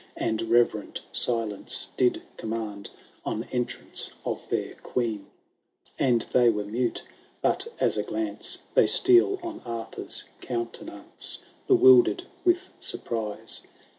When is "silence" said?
1.11-1.89